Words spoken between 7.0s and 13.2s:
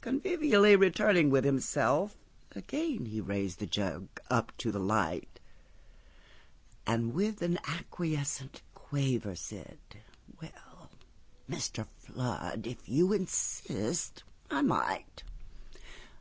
with an acquiescent quaver said:"Well, Mr. Flood, if you